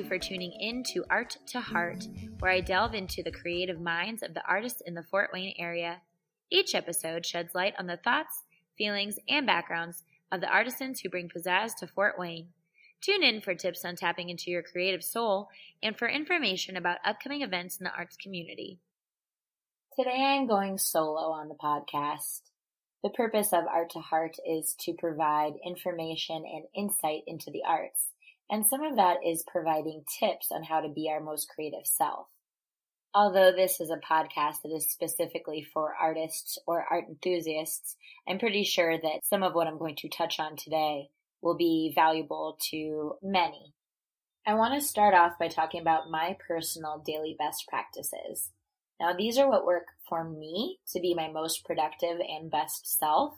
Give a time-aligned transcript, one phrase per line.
[0.00, 2.08] You for tuning in to Art to Heart,
[2.38, 6.00] where I delve into the creative minds of the artists in the Fort Wayne area.
[6.50, 8.44] Each episode sheds light on the thoughts,
[8.78, 10.02] feelings, and backgrounds
[10.32, 12.48] of the artisans who bring pizzazz to Fort Wayne.
[13.02, 15.50] Tune in for tips on tapping into your creative soul
[15.82, 18.78] and for information about upcoming events in the arts community.
[19.98, 22.40] Today I'm going solo on the podcast.
[23.02, 28.12] The purpose of Art to Heart is to provide information and insight into the arts,
[28.50, 32.26] and some of that is providing tips on how to be our most creative self.
[33.14, 37.96] Although this is a podcast that is specifically for artists or art enthusiasts,
[38.28, 41.10] I'm pretty sure that some of what I'm going to touch on today
[41.42, 43.74] will be valuable to many.
[44.46, 48.50] I want to start off by talking about my personal daily best practices.
[49.00, 53.34] Now, these are what work for me to be my most productive and best self,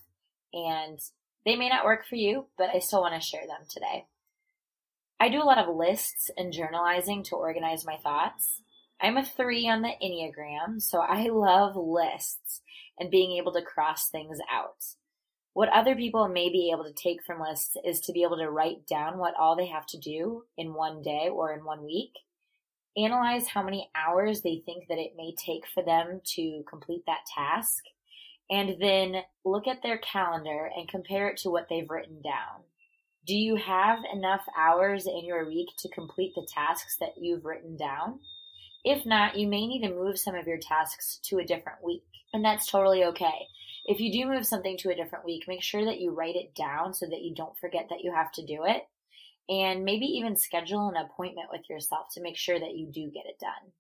[0.53, 0.99] and
[1.45, 4.07] they may not work for you, but I still want to share them today.
[5.23, 8.61] I do a lot of lists and journalizing to organize my thoughts.
[9.01, 12.61] I'm a three on the Enneagram, so I love lists
[12.99, 14.85] and being able to cross things out.
[15.53, 18.51] What other people may be able to take from lists is to be able to
[18.51, 22.15] write down what all they have to do in one day or in one week,
[22.97, 27.27] analyze how many hours they think that it may take for them to complete that
[27.33, 27.85] task,
[28.51, 32.65] and then look at their calendar and compare it to what they've written down.
[33.25, 37.77] Do you have enough hours in your week to complete the tasks that you've written
[37.77, 38.19] down?
[38.85, 42.03] If not, you may need to move some of your tasks to a different week,
[42.33, 43.47] and that's totally okay.
[43.85, 46.55] If you do move something to a different week, make sure that you write it
[46.57, 48.83] down so that you don't forget that you have to do it.
[49.49, 53.27] And maybe even schedule an appointment with yourself to make sure that you do get
[53.27, 53.73] it done.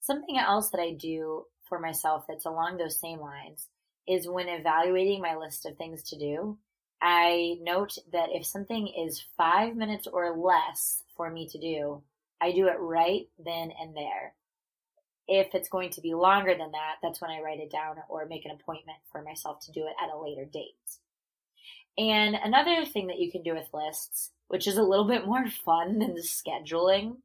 [0.00, 3.68] Something else that I do for myself that's along those same lines
[4.08, 6.58] is when evaluating my list of things to do,
[7.08, 12.02] I note that if something is five minutes or less for me to do,
[12.40, 14.34] I do it right then and there.
[15.28, 18.26] If it's going to be longer than that, that's when I write it down or
[18.26, 20.74] make an appointment for myself to do it at a later date.
[21.96, 25.48] And another thing that you can do with lists, which is a little bit more
[25.64, 27.18] fun than the scheduling,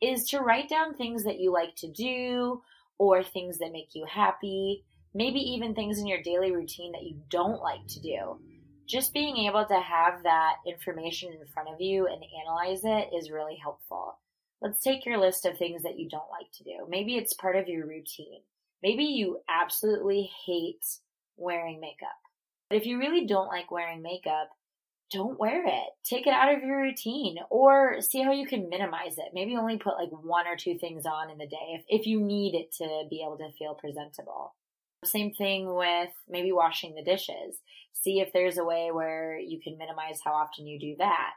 [0.00, 2.62] is to write down things that you like to do
[2.96, 7.20] or things that make you happy, maybe even things in your daily routine that you
[7.28, 8.40] don't like to do.
[8.88, 13.30] Just being able to have that information in front of you and analyze it is
[13.30, 14.18] really helpful.
[14.62, 16.86] Let's take your list of things that you don't like to do.
[16.88, 18.40] Maybe it's part of your routine.
[18.82, 20.86] Maybe you absolutely hate
[21.36, 22.16] wearing makeup.
[22.70, 24.48] But if you really don't like wearing makeup,
[25.12, 25.90] don't wear it.
[26.04, 29.32] Take it out of your routine or see how you can minimize it.
[29.34, 32.20] Maybe only put like one or two things on in the day if, if you
[32.20, 34.54] need it to be able to feel presentable.
[35.04, 37.60] Same thing with maybe washing the dishes.
[37.92, 41.34] See if there's a way where you can minimize how often you do that.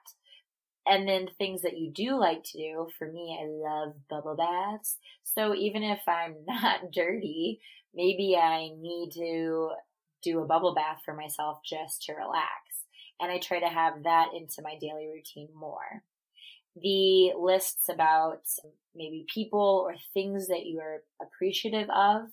[0.88, 4.98] And then things that you do like to do, for me, I love bubble baths.
[5.24, 7.60] So even if I'm not dirty,
[7.94, 9.70] maybe I need to
[10.24, 12.86] do a bubble bath for myself just to relax.
[13.20, 16.04] And I try to have that into my daily routine more.
[16.76, 18.42] The lists about
[18.96, 22.30] maybe people or things that you are appreciative of,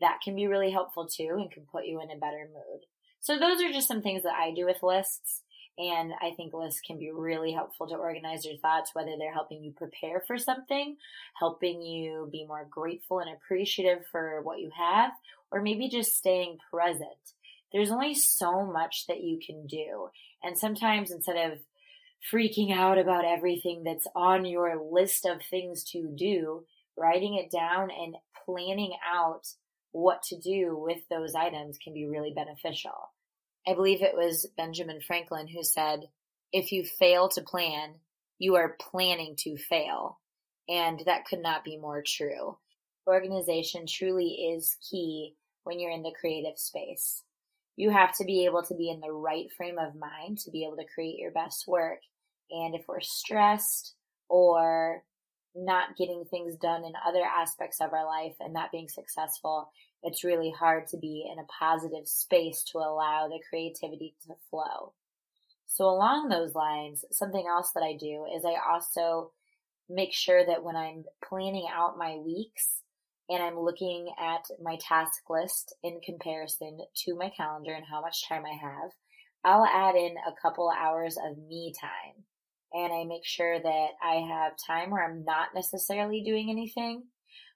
[0.00, 2.82] that can be really helpful too and can put you in a better mood.
[3.20, 5.42] So those are just some things that I do with lists.
[5.78, 9.62] And I think lists can be really helpful to organize your thoughts, whether they're helping
[9.62, 10.96] you prepare for something,
[11.38, 15.12] helping you be more grateful and appreciative for what you have,
[15.52, 17.34] or maybe just staying present.
[17.72, 20.08] There's only so much that you can do.
[20.42, 21.58] And sometimes instead of
[22.32, 26.64] freaking out about everything that's on your list of things to do,
[26.96, 29.46] writing it down and planning out
[29.92, 33.12] what to do with those items can be really beneficial.
[33.66, 36.08] I believe it was Benjamin Franklin who said,
[36.52, 37.94] if you fail to plan,
[38.38, 40.18] you are planning to fail.
[40.68, 42.58] And that could not be more true.
[43.06, 47.22] Organization truly is key when you're in the creative space.
[47.76, 50.64] You have to be able to be in the right frame of mind to be
[50.64, 52.00] able to create your best work.
[52.50, 53.94] And if we're stressed
[54.28, 55.02] or
[55.54, 59.70] not getting things done in other aspects of our life and not being successful,
[60.02, 64.92] it's really hard to be in a positive space to allow the creativity to flow.
[65.66, 69.32] So along those lines, something else that I do is I also
[69.88, 72.82] make sure that when I'm planning out my weeks
[73.28, 78.26] and I'm looking at my task list in comparison to my calendar and how much
[78.28, 78.90] time I have,
[79.44, 82.24] I'll add in a couple hours of me time.
[82.72, 87.04] And I make sure that I have time where I'm not necessarily doing anything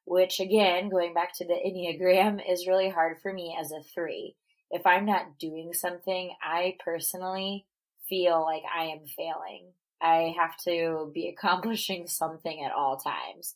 [0.05, 4.37] which again, going back to the Enneagram, is really hard for me as a three.
[4.71, 7.67] If I'm not doing something, I personally
[8.09, 9.73] feel like I am failing.
[10.01, 13.55] I have to be accomplishing something at all times.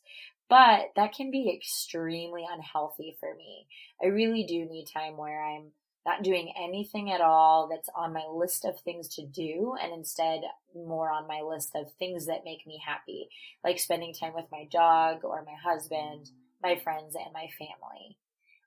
[0.49, 3.67] But that can be extremely unhealthy for me.
[4.01, 5.71] I really do need time where I'm
[6.07, 10.39] not doing anything at all that's on my list of things to do and instead
[10.73, 13.27] more on my list of things that make me happy,
[13.63, 16.31] like spending time with my dog or my husband,
[16.63, 18.17] my friends, and my family.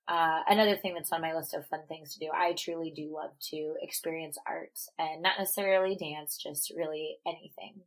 [0.06, 3.10] Uh, another thing that's on my list of fun things to do, I truly do
[3.14, 7.80] love to experience art and not necessarily dance, just really anything.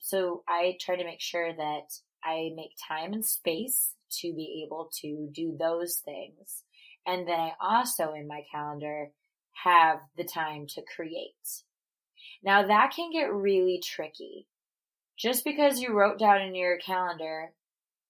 [0.00, 4.90] So I try to make sure that I make time and space to be able
[5.00, 6.62] to do those things.
[7.06, 9.10] And then I also in my calendar
[9.64, 11.62] have the time to create.
[12.42, 14.46] Now that can get really tricky.
[15.16, 17.52] Just because you wrote down in your calendar,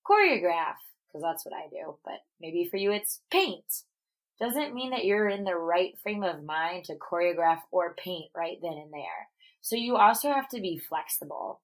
[0.05, 0.75] choreograph,
[1.07, 3.85] because that's what I do, but maybe for you it's paint.
[4.41, 8.59] Doesn't mean that you're in the right frame of mind to choreograph or paint right
[8.61, 9.29] then and there.
[9.61, 11.61] So you also have to be flexible.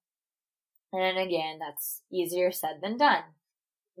[0.91, 3.23] And again, that's easier said than done.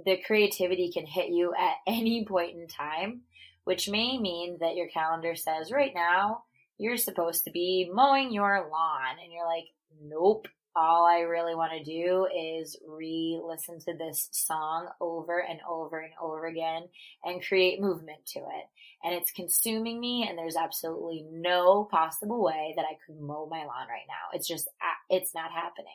[0.05, 3.21] The creativity can hit you at any point in time,
[3.63, 6.43] which may mean that your calendar says right now
[6.77, 9.15] you're supposed to be mowing your lawn.
[9.23, 9.65] And you're like,
[10.01, 15.59] nope, all I really want to do is re listen to this song over and
[15.69, 16.83] over and over again
[17.23, 18.65] and create movement to it.
[19.03, 23.59] And it's consuming me, and there's absolutely no possible way that I could mow my
[23.59, 24.31] lawn right now.
[24.33, 25.91] It's just, uh, it's not happening.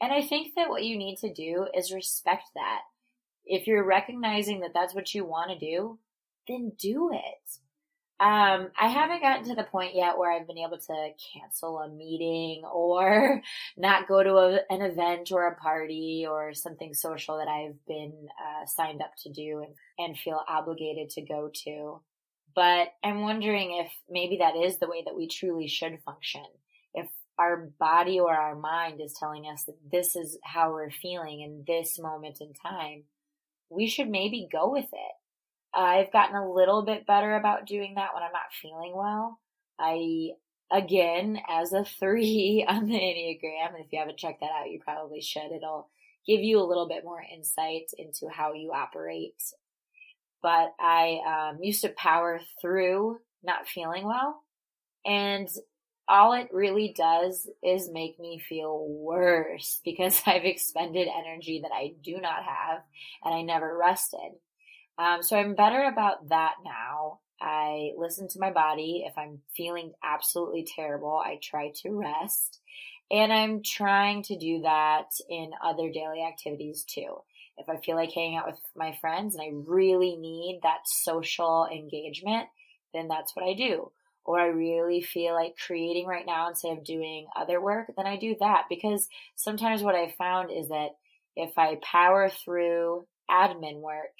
[0.00, 2.80] And I think that what you need to do is respect that.
[3.46, 5.98] If you're recognizing that that's what you want to do,
[6.48, 7.58] then do it.
[8.18, 11.88] Um, I haven't gotten to the point yet where I've been able to cancel a
[11.88, 13.42] meeting or
[13.76, 18.28] not go to a, an event or a party or something social that I've been
[18.40, 22.00] uh, signed up to do and, and feel obligated to go to.
[22.54, 26.46] But I'm wondering if maybe that is the way that we truly should function.
[26.94, 27.08] If
[27.38, 31.64] our body or our mind is telling us that this is how we're feeling in
[31.66, 33.04] this moment in time,
[33.70, 35.16] we should maybe go with it
[35.76, 39.38] I've gotten a little bit better about doing that when I'm not feeling well.
[39.78, 40.30] I,
[40.72, 44.80] again, as a three on the Enneagram, and if you haven't checked that out, you
[44.82, 45.52] probably should.
[45.52, 45.90] It'll
[46.26, 49.34] give you a little bit more insight into how you operate.
[50.42, 54.42] But I um, used to power through not feeling well.
[55.04, 55.48] And
[56.08, 61.94] all it really does is make me feel worse because I've expended energy that I
[62.02, 62.82] do not have
[63.24, 64.32] and I never rested.
[64.98, 67.20] Um, so I'm better about that now.
[67.40, 69.04] I listen to my body.
[69.06, 72.60] If I'm feeling absolutely terrible, I try to rest.
[73.10, 77.18] And I'm trying to do that in other daily activities too.
[77.58, 81.68] If I feel like hanging out with my friends and I really need that social
[81.70, 82.48] engagement,
[82.92, 83.92] then that's what I do.
[84.26, 88.16] Or I really feel like creating right now instead of doing other work, then I
[88.16, 88.64] do that.
[88.68, 90.90] Because sometimes what I found is that
[91.36, 94.10] if I power through admin work,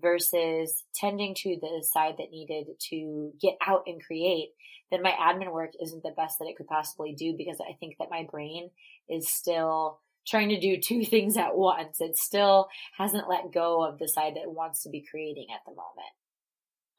[0.00, 4.50] versus tending to the side that needed to get out and create,
[4.90, 7.96] then my admin work isn't the best that it could possibly do because I think
[7.98, 8.70] that my brain
[9.08, 12.00] is still trying to do two things at once.
[12.00, 15.72] It still hasn't let go of the side that wants to be creating at the
[15.72, 16.14] moment.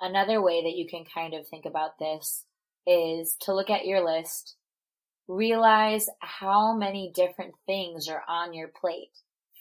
[0.01, 2.45] Another way that you can kind of think about this
[2.87, 4.55] is to look at your list,
[5.27, 9.11] realize how many different things are on your plate.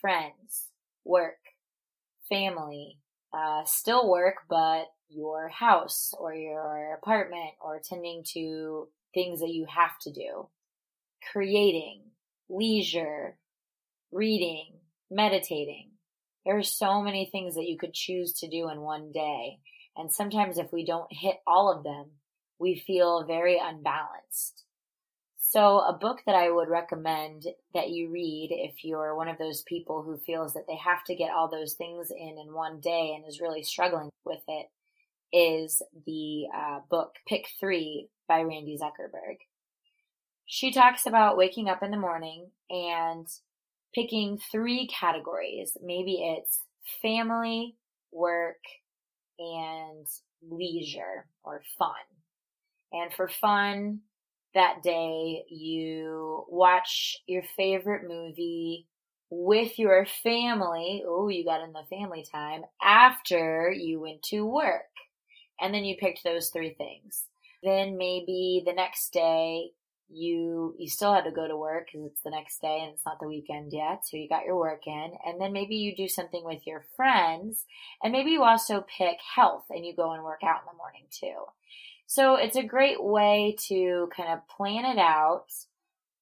[0.01, 0.67] Friends,
[1.03, 1.37] work,
[2.29, 2.99] family,
[3.33, 9.65] uh, still work, but your house or your apartment or tending to things that you
[9.65, 10.47] have to do,
[11.31, 12.01] creating,
[12.49, 13.37] leisure,
[14.11, 14.73] reading,
[15.09, 15.91] meditating.
[16.45, 19.59] There are so many things that you could choose to do in one day.
[19.97, 22.11] And sometimes if we don't hit all of them,
[22.59, 24.63] we feel very unbalanced.
[25.37, 29.61] So, a book that I would recommend that you read if you're one of those
[29.61, 33.13] people who feels that they have to get all those things in in one day
[33.15, 34.67] and is really struggling with it
[35.31, 39.37] is the uh, book Pick Three by Randy Zuckerberg.
[40.45, 43.27] She talks about waking up in the morning and
[43.93, 45.77] picking three categories.
[45.81, 46.63] Maybe it's
[47.01, 47.75] family,
[48.11, 48.61] work,
[49.39, 50.05] and
[50.41, 51.91] leisure or fun.
[52.95, 53.99] And for fun,
[54.53, 58.87] that day you watch your favorite movie
[59.29, 61.03] with your family.
[61.05, 64.83] Oh, you got in the family time after you went to work.
[65.59, 67.25] And then you picked those three things.
[67.63, 69.71] Then maybe the next day
[70.07, 73.05] you you still had to go to work because it's the next day and it's
[73.05, 76.07] not the weekend yet so you got your work in and then maybe you do
[76.07, 77.65] something with your friends
[78.03, 81.05] and maybe you also pick health and you go and work out in the morning
[81.09, 81.43] too
[82.07, 85.47] so it's a great way to kind of plan it out,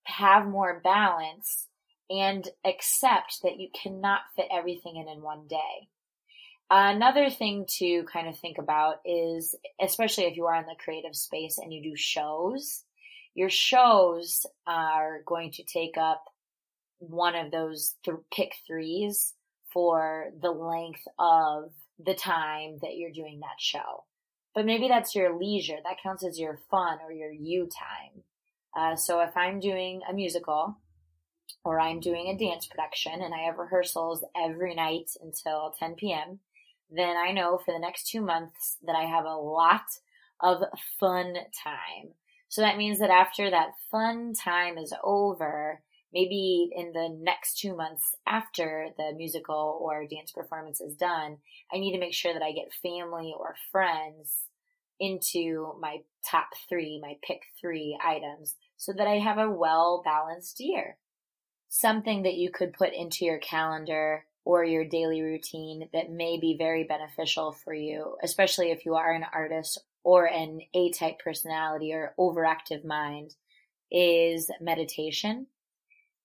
[0.06, 1.68] have more balance
[2.10, 5.88] and accept that you cannot fit everything in in one day.
[6.70, 11.16] Another thing to kind of think about is, especially if you are in the creative
[11.16, 12.84] space and you do shows,
[13.36, 16.24] your shows are going to take up
[17.00, 19.34] one of those th- pick threes
[19.72, 21.72] for the length of
[22.04, 24.04] the time that you're doing that show.
[24.54, 25.78] But maybe that's your leisure.
[25.84, 28.24] That counts as your fun or your you time.
[28.76, 30.78] Uh, so if I'm doing a musical
[31.64, 36.40] or I'm doing a dance production and I have rehearsals every night until 10 p.m.,
[36.92, 39.86] then I know for the next two months that I have a lot
[40.40, 40.62] of
[41.00, 42.14] fun time.
[42.50, 45.82] So that means that after that fun time is over,
[46.13, 51.38] maybe in the next two months after the musical or dance performance is done,
[51.74, 54.43] I need to make sure that I get family or friends
[55.00, 55.98] into my
[56.29, 60.98] top three, my pick three items so that I have a well balanced year.
[61.67, 66.55] Something that you could put into your calendar or your daily routine that may be
[66.58, 71.93] very beneficial for you, especially if you are an artist or an A type personality
[71.93, 73.36] or overactive mind,
[73.89, 75.48] is meditation.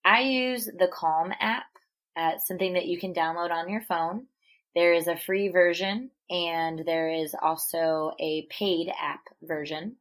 [0.03, 1.65] I use the Calm app,
[2.15, 4.27] uh, something that you can download on your phone.
[4.75, 9.95] There is a free version and there is also a paid app version.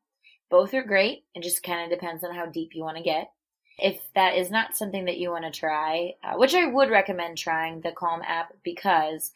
[0.51, 1.25] Both are great.
[1.35, 3.31] It just kind of depends on how deep you want to get.
[3.79, 7.39] If that is not something that you want to try, uh, which I would recommend
[7.39, 9.33] trying the Calm app because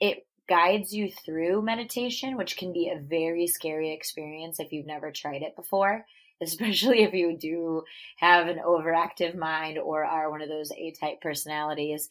[0.00, 5.10] it guides you through meditation, which can be a very scary experience if you've never
[5.10, 6.04] tried it before,
[6.42, 7.82] especially if you do
[8.16, 12.08] have an overactive mind or are one of those A type personalities.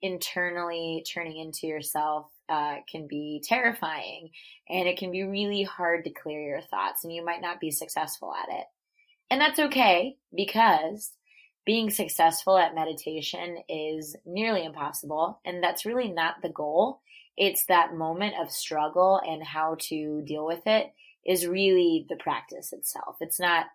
[0.00, 4.30] Internally turning into yourself uh, can be terrifying
[4.68, 7.70] and it can be really hard to clear your thoughts and you might not be
[7.70, 8.64] successful at it.
[9.30, 11.12] And that's okay because
[11.66, 15.40] being successful at meditation is nearly impossible.
[15.44, 17.00] And that's really not the goal.
[17.36, 20.92] It's that moment of struggle and how to deal with it
[21.26, 23.16] is really the practice itself.
[23.20, 23.66] It's not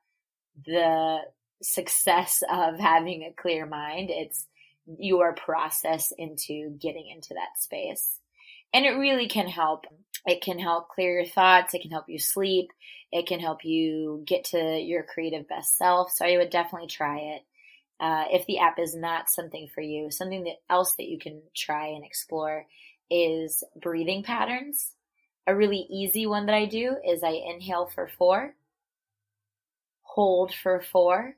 [0.66, 1.20] the
[1.62, 4.10] success of having a clear mind.
[4.10, 4.46] It's
[4.86, 8.20] your process into getting into that space.
[8.74, 9.86] And it really can help.
[10.26, 11.74] It can help clear your thoughts.
[11.74, 12.72] It can help you sleep.
[13.12, 16.12] It can help you get to your creative best self.
[16.12, 17.46] So I would definitely try it.
[18.00, 21.42] Uh, if the app is not something for you, something that else that you can
[21.56, 22.66] try and explore
[23.10, 24.92] is breathing patterns.
[25.46, 28.56] A really easy one that I do is I inhale for four,
[30.02, 31.36] hold for four,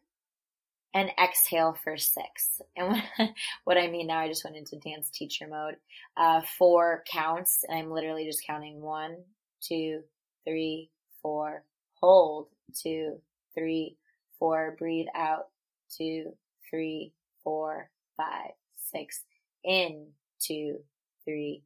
[0.93, 2.61] and exhale for six.
[2.77, 3.01] And
[3.65, 5.75] what I mean now, I just went into dance teacher mode.
[6.15, 9.17] Uh, four counts, and I'm literally just counting one,
[9.61, 10.01] two,
[10.45, 10.89] three,
[11.21, 11.63] four,
[11.95, 13.19] hold, two,
[13.53, 13.97] three,
[14.39, 15.47] four, breathe out,
[15.89, 16.33] two,
[16.69, 17.11] three,
[17.43, 19.23] four, five, six,
[19.63, 20.07] in,
[20.39, 20.77] two,
[21.25, 21.63] three.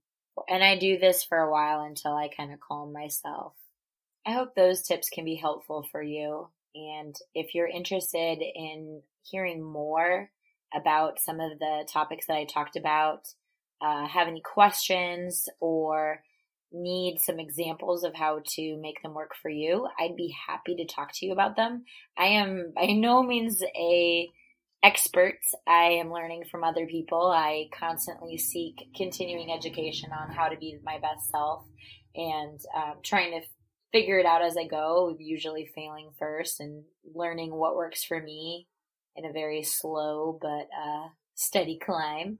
[0.48, 3.54] And I do this for a while until I kind of calm myself.
[4.26, 6.50] I hope those tips can be helpful for you.
[6.76, 10.30] And if you're interested in hearing more
[10.74, 13.28] about some of the topics that I talked about,
[13.82, 16.22] uh, have any questions or
[16.72, 20.86] need some examples of how to make them work for you, I'd be happy to
[20.86, 21.86] talk to you about them.
[22.18, 24.30] I am by no means a
[24.84, 25.54] experts.
[25.68, 27.28] I am learning from other people.
[27.28, 31.66] I constantly seek continuing education on how to be my best self
[32.16, 33.46] and um, trying to
[33.92, 36.84] figure it out as I go, usually failing first and
[37.14, 38.68] learning what works for me
[39.16, 42.40] in a very slow but uh, steady climb.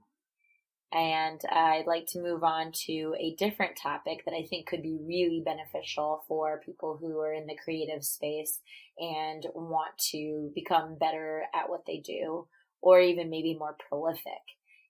[0.92, 4.98] And I'd like to move on to a different topic that I think could be
[5.00, 8.58] really beneficial for people who are in the creative space
[8.98, 12.48] and want to become better at what they do,
[12.82, 14.42] or even maybe more prolific.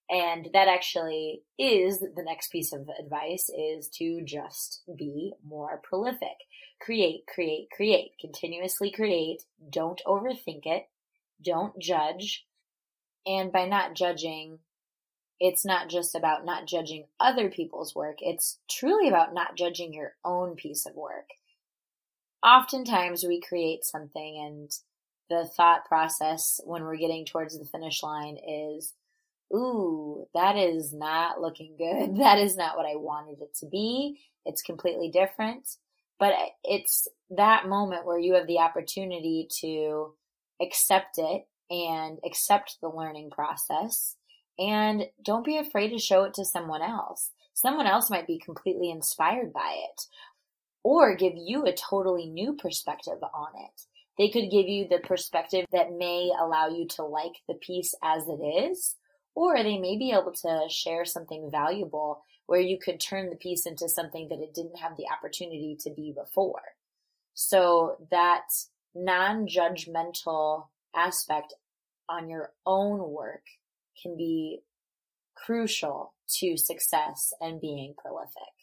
[0.09, 6.37] And that actually is the next piece of advice is to just be more prolific.
[6.80, 8.12] Create, create, create.
[8.21, 9.42] Continuously create.
[9.71, 10.88] Don't overthink it.
[11.45, 12.47] Don't judge.
[13.26, 14.59] And by not judging,
[15.40, 20.12] it's not just about not judging other people's work, it's truly about not judging your
[20.25, 21.30] own piece of work.
[22.44, 24.70] Oftentimes we create something and
[25.30, 28.92] the thought process when we're getting towards the finish line is,
[29.54, 32.16] ooh, that is not looking good.
[32.18, 34.20] That is not what I wanted it to be.
[34.44, 35.68] It's completely different.
[36.18, 40.12] But it's that moment where you have the opportunity to
[40.61, 44.16] accept it and accept the learning process
[44.59, 47.30] and don't be afraid to show it to someone else.
[47.54, 50.07] Someone else might be completely inspired by it
[50.83, 53.83] or give you a totally new perspective on it.
[54.19, 58.28] They could give you the perspective that may allow you to like the piece as
[58.28, 58.97] it is,
[59.35, 63.64] or they may be able to share something valuable where you could turn the piece
[63.64, 66.62] into something that it didn't have the opportunity to be before.
[67.35, 68.49] So that
[68.95, 71.54] non judgmental aspect
[72.09, 73.45] on your own work
[74.02, 74.61] can be
[75.35, 78.54] crucial to success and being prolific.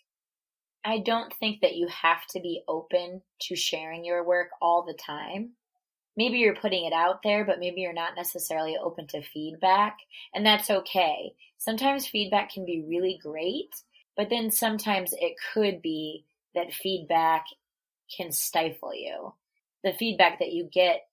[0.86, 4.94] I don't think that you have to be open to sharing your work all the
[4.94, 5.51] time.
[6.15, 9.98] Maybe you're putting it out there, but maybe you're not necessarily open to feedback,
[10.34, 11.34] and that's okay.
[11.58, 13.70] Sometimes feedback can be really great,
[14.15, 16.25] but then sometimes it could be
[16.56, 17.46] that feedback
[18.15, 19.34] can stifle you.
[19.84, 21.07] The feedback that you get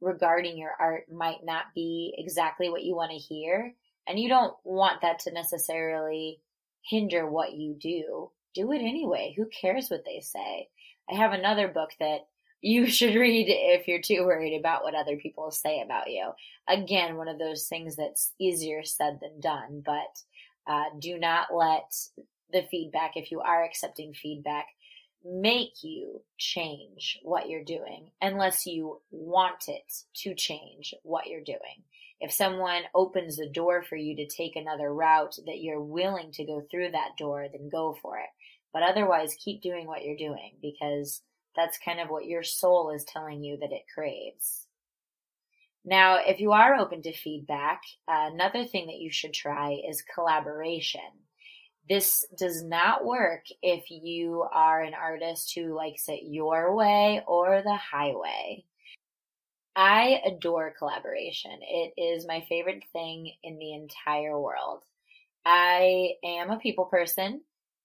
[0.00, 3.74] regarding your art might not be exactly what you want to hear,
[4.06, 6.40] and you don't want that to necessarily
[6.82, 8.30] hinder what you do.
[8.54, 9.34] Do it anyway.
[9.36, 10.68] Who cares what they say?
[11.10, 12.26] I have another book that
[12.60, 16.30] you should read if you're too worried about what other people say about you.
[16.68, 20.22] Again, one of those things that's easier said than done, but
[20.66, 21.92] uh, do not let
[22.52, 24.66] the feedback, if you are accepting feedback,
[25.24, 31.84] make you change what you're doing unless you want it to change what you're doing.
[32.20, 36.44] If someone opens the door for you to take another route that you're willing to
[36.44, 38.28] go through that door, then go for it.
[38.72, 41.22] But otherwise, keep doing what you're doing because
[41.56, 44.66] that's kind of what your soul is telling you that it craves.
[45.84, 51.00] Now, if you are open to feedback, another thing that you should try is collaboration.
[51.90, 57.62] This does not work if you are an artist who likes it your way or
[57.62, 58.64] the highway.
[59.74, 61.58] I adore collaboration.
[61.62, 64.84] It is my favorite thing in the entire world.
[65.44, 67.40] I am a people person.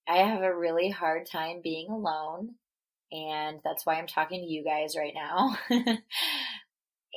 [0.08, 2.54] I have a really hard time being alone,
[3.12, 5.58] and that's why I'm talking to you guys right now.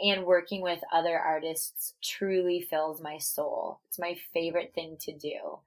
[0.02, 3.80] and working with other artists truly fills my soul.
[3.88, 5.58] It's my favorite thing to do.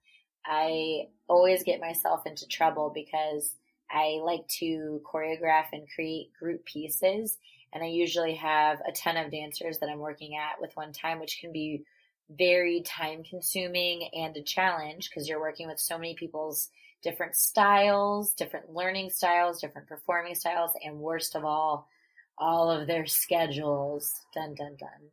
[0.45, 3.55] I always get myself into trouble because
[3.89, 7.37] I like to choreograph and create group pieces.
[7.73, 11.19] And I usually have a ton of dancers that I'm working at with one time,
[11.19, 11.83] which can be
[12.29, 16.69] very time consuming and a challenge because you're working with so many people's
[17.01, 21.87] different styles, different learning styles, different performing styles, and worst of all,
[22.37, 24.13] all of their schedules.
[24.33, 25.09] Dun dun dun.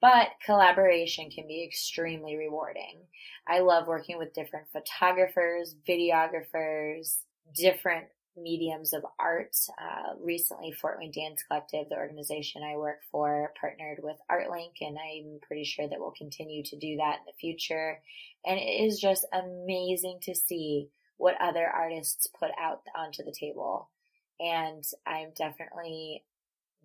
[0.00, 3.00] But collaboration can be extremely rewarding.
[3.46, 7.16] I love working with different photographers, videographers,
[7.54, 8.06] different
[8.36, 9.56] mediums of art.
[9.80, 14.96] Uh, recently, Fort Wayne Dance Collective, the organization I work for, partnered with ArtLink, and
[14.96, 18.00] I'm pretty sure that we'll continue to do that in the future.
[18.46, 23.90] And it is just amazing to see what other artists put out onto the table.
[24.38, 26.24] And I'm definitely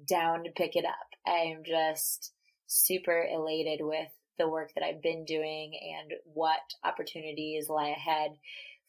[0.07, 1.07] down to pick it up.
[1.27, 2.31] I'm just
[2.73, 8.31] super elated with the work that I've been doing and what opportunities lie ahead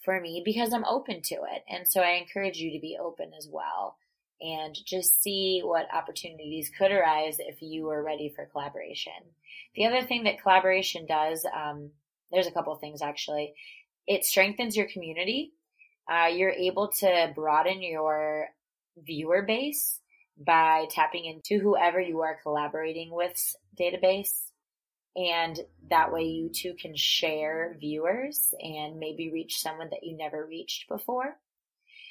[0.04, 1.64] for me because I'm open to it.
[1.68, 3.96] And so I encourage you to be open as well
[4.40, 9.12] and just see what opportunities could arise if you are ready for collaboration.
[9.74, 11.90] The other thing that collaboration does, um,
[12.30, 13.54] there's a couple things actually.
[14.06, 15.52] It strengthens your community.
[16.10, 18.48] Uh, you're able to broaden your
[18.98, 20.00] viewer base
[20.36, 24.50] by tapping into whoever you are collaborating with database.
[25.16, 25.58] And
[25.90, 30.88] that way you too can share viewers and maybe reach someone that you never reached
[30.88, 31.36] before.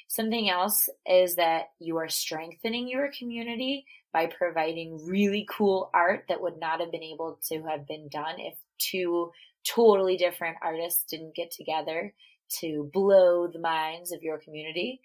[0.08, 6.40] Something else is that you are strengthening your community by providing really cool art that
[6.40, 9.32] would not have been able to have been done if two
[9.64, 12.14] totally different artists didn't get together
[12.60, 15.00] to blow the minds of your community.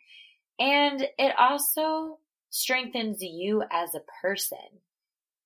[0.59, 2.19] And it also
[2.49, 4.57] strengthens you as a person.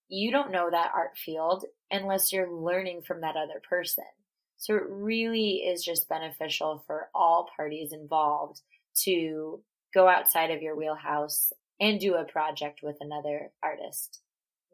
[0.10, 4.06] You don't know that art field unless you're learning from that other person.
[4.58, 8.62] So it really is just beneficial for all parties involved
[9.04, 9.62] to
[9.94, 14.22] go outside of your wheelhouse and do a project with another artist.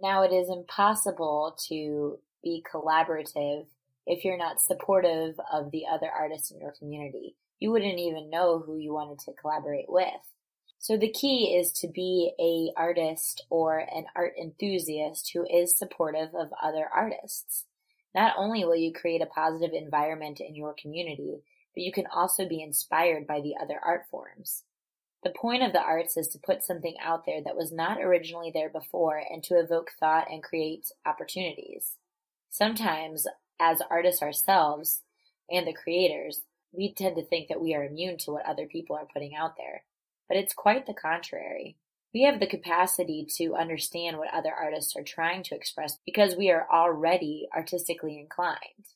[0.01, 3.65] Now it is impossible to be collaborative
[4.05, 7.35] if you're not supportive of the other artists in your community.
[7.59, 10.05] You wouldn't even know who you wanted to collaborate with.
[10.81, 16.33] So the key is to be a artist or an art enthusiast who is supportive
[16.33, 17.65] of other artists.
[18.15, 21.43] Not only will you create a positive environment in your community,
[21.75, 24.63] but you can also be inspired by the other art forms.
[25.21, 28.49] The point of the arts is to put something out there that was not originally
[28.53, 31.97] there before and to evoke thought and create opportunities.
[32.49, 33.27] Sometimes,
[33.59, 35.01] as artists ourselves
[35.51, 38.95] and the creators, we tend to think that we are immune to what other people
[38.95, 39.83] are putting out there
[40.29, 41.75] but it's quite the contrary.
[42.13, 46.49] we have the capacity to understand what other artists are trying to express because we
[46.49, 48.87] are already artistically inclined.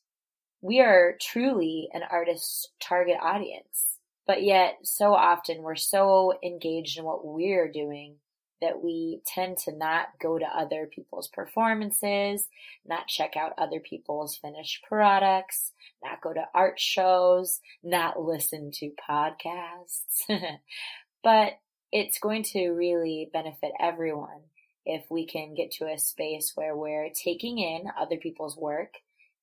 [0.60, 3.98] We are truly an artist's target audience.
[4.26, 8.16] But yet, so often we're so engaged in what we're doing
[8.62, 12.48] that we tend to not go to other people's performances,
[12.86, 18.90] not check out other people's finished products, not go to art shows, not listen to
[19.08, 20.24] podcasts.
[21.24, 21.54] but
[21.90, 24.42] it's going to really benefit everyone
[24.84, 28.94] if we can get to a space where we're taking in other people's work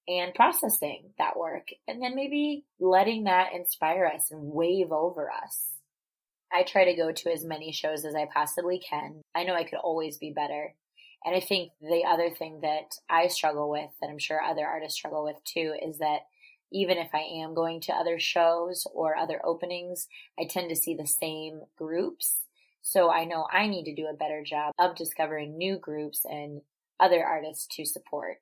[0.08, 5.70] and processing that work and then maybe letting that inspire us and wave over us.
[6.54, 9.22] I try to go to as many shows as I possibly can.
[9.34, 10.76] I know I could always be better.
[11.24, 14.98] And I think the other thing that I struggle with, that I'm sure other artists
[14.98, 16.22] struggle with too, is that
[16.72, 20.08] even if I am going to other shows or other openings,
[20.40, 22.38] I tend to see the same groups
[22.82, 26.62] so I know I need to do a better job of discovering new groups and
[27.00, 28.38] other artists to support.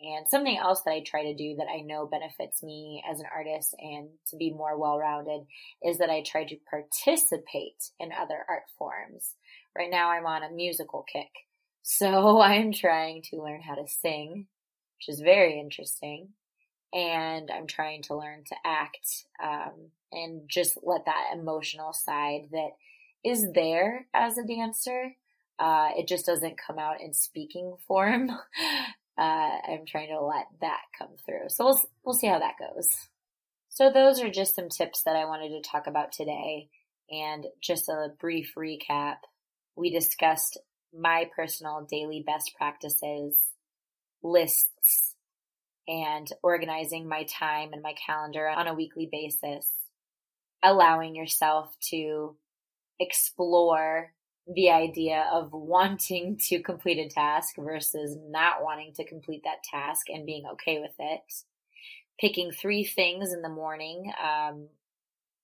[0.00, 3.26] And something else that I try to do that I know benefits me as an
[3.34, 5.42] artist and to be more well rounded
[5.84, 9.34] is that I try to participate in other art forms.
[9.76, 11.28] Right now I'm on a musical kick.
[11.82, 14.46] So I'm trying to learn how to sing,
[14.96, 16.30] which is very interesting.
[16.92, 22.70] And I'm trying to learn to act um, and just let that emotional side that
[23.24, 25.14] is there as a dancer.
[25.58, 28.30] Uh, it just doesn't come out in speaking form.
[29.18, 31.48] Uh, I'm trying to let that come through.
[31.48, 32.88] So we'll, we'll see how that goes.
[33.68, 36.68] So those are just some tips that I wanted to talk about today.
[37.10, 39.16] And just a brief recap.
[39.76, 40.58] We discussed
[40.98, 43.36] my personal daily best practices,
[44.22, 45.09] lists,
[45.90, 49.72] and organizing my time and my calendar on a weekly basis,
[50.62, 52.36] allowing yourself to
[53.00, 54.12] explore
[54.54, 60.06] the idea of wanting to complete a task versus not wanting to complete that task
[60.08, 61.20] and being okay with it.
[62.20, 64.68] Picking three things in the morning um,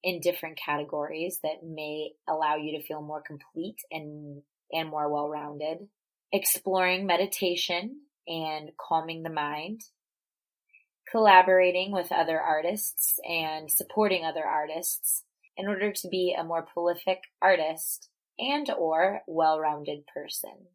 [0.05, 5.29] in different categories that may allow you to feel more complete and and more well
[5.29, 5.79] rounded.
[6.33, 9.83] Exploring meditation and calming the mind.
[11.11, 15.23] Collaborating with other artists and supporting other artists
[15.57, 20.67] in order to be a more prolific artist and or well-rounded person.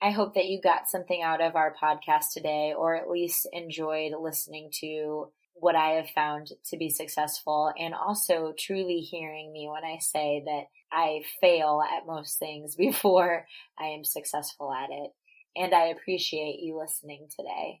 [0.00, 4.12] I hope that you got something out of our podcast today or at least enjoyed
[4.20, 9.84] listening to what I have found to be successful and also truly hearing me when
[9.84, 13.46] I say that I fail at most things before
[13.78, 15.10] I am successful at it.
[15.56, 17.80] And I appreciate you listening today.